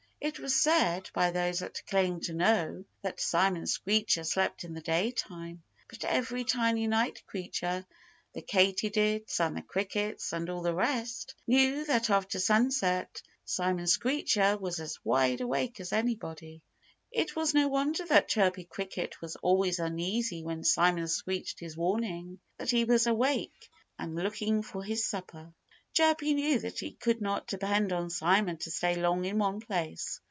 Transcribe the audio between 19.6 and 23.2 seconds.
uneasy when Simon screeched his warning that he was